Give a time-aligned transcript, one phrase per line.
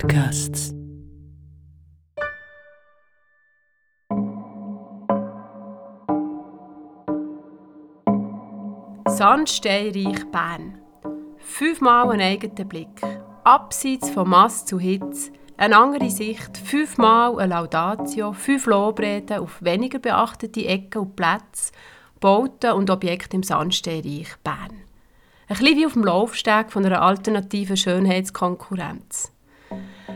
[0.00, 0.72] Podcasts.
[9.06, 10.78] Sandsteinreich Bern.
[11.36, 12.88] Fünfmal ein eigener Blick.
[13.44, 15.32] Abseits von Mass zu Hitze.
[15.58, 16.56] Eine andere Sicht.
[16.56, 18.32] Fünfmal eine Laudatio.
[18.32, 21.72] Fünf Lobreden auf weniger beachtete Ecken und Plätze.
[22.20, 24.82] Bauten und Objekte im Sandsteinreich Bern.
[25.48, 29.32] Ein bisschen wie auf dem Laufsteg von einer alternativen Schönheitskonkurrenz.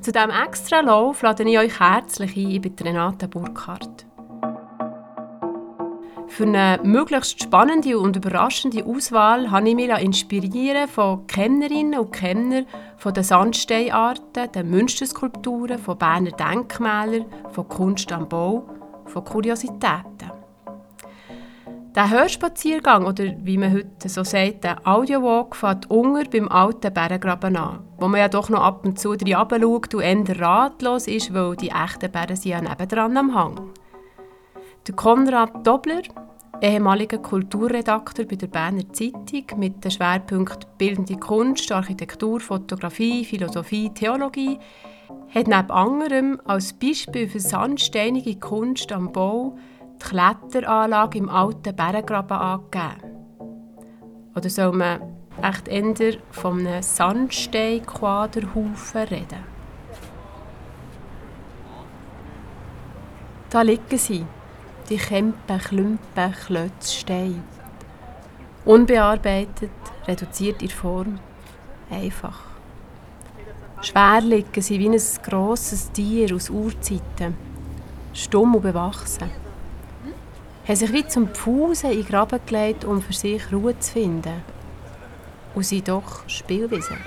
[0.00, 2.50] Zu diesem extra Lauf lade ich euch herzlich ein.
[2.50, 4.06] Ich Renate Burkhardt.
[6.28, 12.66] Für eine möglichst spannende und überraschende Auswahl habe ich mich inspirieren von Kennerinnen und Kennern
[12.98, 18.68] von den Sandsteinarten, den Münsterskulpturen, von Berner Denkmälern, von Kunst am Bau,
[19.06, 20.35] von Kuriositäten.
[21.96, 27.56] Der Hörspaziergang, oder wie man heute so sagt, der Audiowalk, fährt unter beim alten Bärengraben
[27.56, 31.32] an, wo man ja doch noch ab und zu drin schaut und eher ratlos ist,
[31.32, 33.70] weil die echten Bären sind ja nebendran am Hang.
[34.86, 36.02] Der Konrad Dobler,
[36.60, 44.58] ehemaliger Kulturredakteur bei der Berner Zeitung mit dem Schwerpunkt Bildende Kunst, Architektur, Fotografie, Philosophie, Theologie,
[45.34, 49.56] hat neben anderem als Beispiel für sandsteinige Kunst am Bau
[49.96, 53.16] die Kletteranlage im alten Bärengraben angegeben.
[54.34, 55.00] Oder soll man
[55.42, 59.56] echt eher von einem Sandsteinquaderhaufen reden?
[63.50, 64.26] Da liegen sie,
[64.90, 67.42] die Kämpen, Klümpen, Klötze, Steine.
[68.64, 69.70] Unbearbeitet,
[70.06, 71.18] reduziert in Form,
[71.90, 72.40] einfach.
[73.80, 77.36] Schwer liegen sie wie ein grosses Tier aus Urzeiten,
[78.12, 79.45] stumm und bewachsen
[80.66, 84.42] haben sich wie zum Pfusen in den Graben gelegt, um für sich Ruhe zu finden.
[85.54, 86.98] Und sind doch Spielwiesen.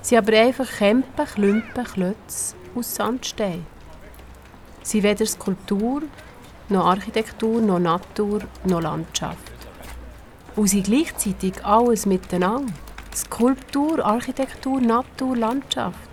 [0.00, 3.66] Sie aber einfach Kämpen, Klümpen, Klötze aus Sandstein.
[4.82, 6.02] Sie weder Skulptur,
[6.68, 9.52] noch Architektur, noch Natur, noch Landschaft.
[10.56, 12.72] Und sie gleichzeitig alles miteinander.
[13.14, 16.07] Skulptur, Architektur, Natur, Landschaft.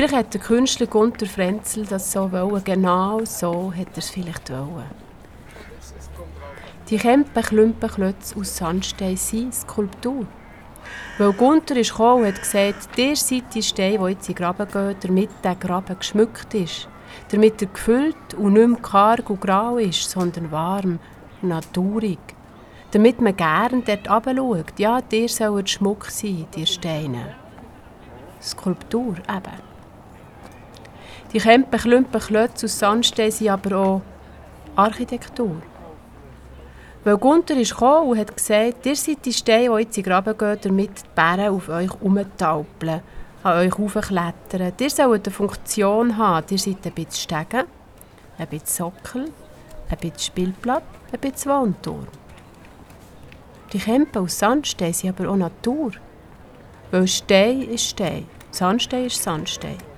[0.00, 2.64] Vielleicht hat der Künstler Gunter Frenzel das so wollen.
[2.64, 4.86] Genau so hat er es vielleicht wollen.
[6.88, 10.24] Die Kämpen, Klümpen, Klötze aus Sandstein sind Skulptur.
[11.18, 14.42] Weil Gunther ist gekommen und hat gesagt, der seid die Steine, die jetzt in den
[14.42, 16.88] Graben gehen, damit der Graben geschmückt ist.
[17.30, 20.98] Damit er gefüllt und nicht mehr karg und grau ist, sondern warm,
[21.42, 22.20] naturig.
[22.92, 24.78] Damit man gern dort runterschaut.
[24.78, 27.34] Ja, dir sollen Schmuck sein, die Steine.
[28.40, 29.69] Skulptur eben.
[31.32, 34.02] Die Kämpen, Klümpen, Klötze aus Sandstein sind aber auch
[34.74, 35.62] Architektur.
[37.04, 40.36] Weil Gunther gekommen und hat gesagt, ihr seid die Steine, die jetzt in den Graben
[40.36, 43.00] gehen, damit die Bären auf euch herumtaupeln,
[43.44, 44.72] an euch hochklettern.
[44.78, 46.46] Ihr sollt eine Funktion haben.
[46.50, 47.66] Ihr seid ein bisschen Stegen,
[48.36, 49.32] ein bisschen Sockel,
[49.88, 50.82] ein bisschen Spielblatt,
[51.12, 52.08] ein bisschen Wohnturm.
[53.72, 55.92] Die Kämpen aus Sandstein sind aber auch Natur.
[56.90, 59.89] Weil Stein ist Stein, Sandstein ist Sandstein.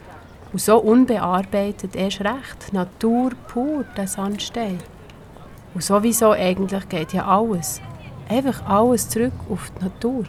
[0.53, 2.73] Und so unbearbeitet erst recht.
[2.73, 4.79] Natur pur, der Sandstein.
[5.75, 7.81] Und sowieso eigentlich geht ja alles.
[8.29, 10.25] Einfach alles zurück auf die Natur.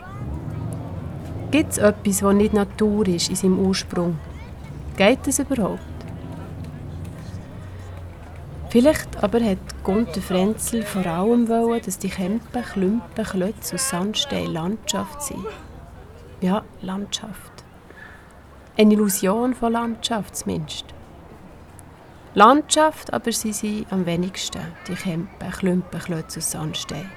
[1.51, 4.17] Gibt es etwas, was nicht Natur ist in seinem Ursprung?
[4.97, 5.79] Geht es überhaupt?
[8.69, 14.51] Vielleicht aber hat Gunther Frenzel vor allem wollen, dass die Kämpen, Klümpen, Klötze aus Sandstein
[14.51, 15.45] Landschaft sind.
[16.41, 17.52] Ja, Landschaft.
[18.75, 20.85] Eine Illusion von Landschaft zumindest.
[22.33, 27.07] Landschaft aber sind sie am wenigsten, die Kämpen, Klümpen, Klötze aus Sandstein.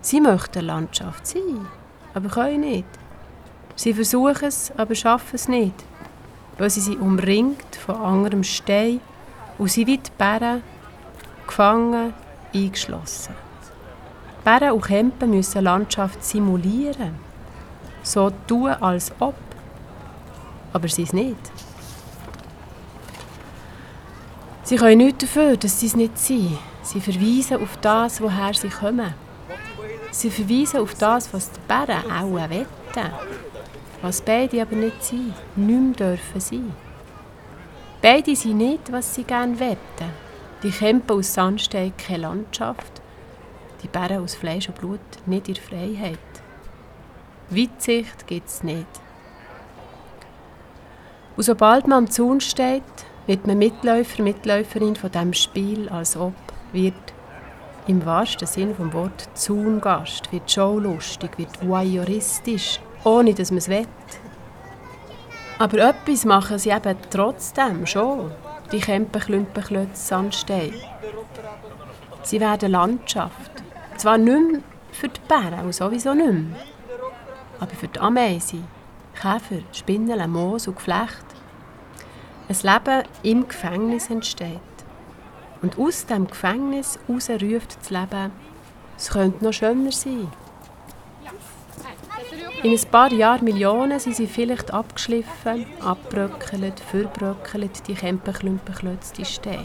[0.00, 1.66] Sie möchten Landschaft sein,
[2.14, 2.86] aber können nicht.
[3.76, 5.74] Sie versuchen es, aber schaffen es nicht,
[6.56, 9.02] weil sie sind umringt von anderem Stein
[9.58, 10.62] und sie wie Bären
[11.46, 12.14] gefangen,
[12.54, 13.34] eingeschlossen.
[14.42, 17.16] Bären und Kämpen müssen Landschaft simulieren,
[18.02, 19.34] so tun, als ob
[20.72, 21.36] aber sie es nicht.
[24.64, 26.58] Sie können nichts dafür, dass sie es nicht sind.
[26.82, 29.14] Sie verweisen auf das, woher sie kommen.
[30.10, 33.12] Sie verweisen auf das, was die Bären auch wetten.
[34.02, 36.72] Was beide aber nicht sind, nicht mehr dürfen sein.
[38.00, 40.10] Beide sind nicht, was sie gerne wetten.
[40.62, 43.00] Die Kämpfe aus Sandstein keine Landschaft,
[43.82, 46.18] die Bären aus Fleisch und Blut nicht ihre Freiheit.
[47.50, 49.01] Weitsicht gibt es nicht.
[51.36, 52.82] Und sobald man am Zaun steht,
[53.26, 56.34] wird man Mitläufer, Mitläuferin von dem Spiel, als ob
[56.72, 56.94] wird
[57.86, 63.86] im wahrsten Sinn vom Wort Zaungast, wird showlustig, wird voyeuristisch, ohne dass man es will.
[65.58, 68.30] Aber etwas machen sie eben trotzdem schon,
[68.70, 70.72] die Kämpen, Klümpen, Klötze, Sandsteine.
[72.22, 73.50] Sie werden Landschaft.
[73.96, 74.60] Zwar nicht mehr
[74.92, 76.60] für die Bären sowieso nicht mehr,
[77.60, 78.64] aber für die Ameisen,
[79.14, 81.24] Käfer, Spinnen, Moos und Geflecht.
[82.48, 84.60] Ein Leben im Gefängnis entsteht.
[85.62, 88.32] Und aus dem Gefängnis heraus ruft das Leben,
[88.96, 90.28] es könnte noch schöner sein.
[92.62, 99.64] In ein paar Jahren Millionen sind sie vielleicht abgeschliffen, abbröckelt, verbröckelt, die Kämpenklümpenklötze, die Steine.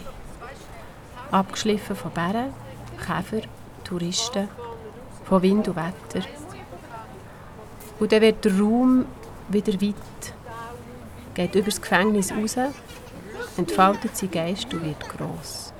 [1.30, 2.52] Abgeschliffen von Bären,
[2.98, 3.46] Käfer,
[3.84, 4.48] Touristen,
[5.24, 6.26] von Wind und Wetter.
[8.00, 9.04] Und dann wird der Raum
[9.48, 9.94] wieder weit,
[11.34, 12.56] geht über das Gefängnis raus,
[13.56, 15.72] entfaltet sein Geist und wird gross.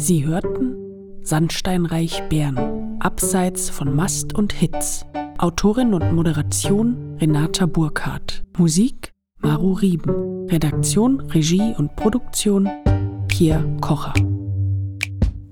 [0.00, 0.76] Sie hörten
[1.22, 5.04] Sandsteinreich Bern, abseits von Mast und Hits.
[5.36, 8.42] Autorin und Moderation Renata Burkhardt.
[8.56, 10.48] Musik Maru Rieben.
[10.48, 12.70] Redaktion, Regie und Produktion
[13.28, 14.14] Pierre Kocher.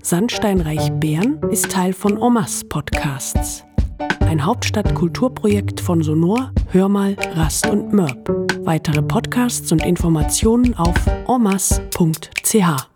[0.01, 3.63] Sandsteinreich Bern ist Teil von Omas Podcasts.
[4.21, 8.27] Ein Hauptstadtkulturprojekt von Sonor, Hörmal, Rast und Mörb.
[8.65, 10.97] Weitere Podcasts und Informationen auf
[11.27, 12.88] omas.ch.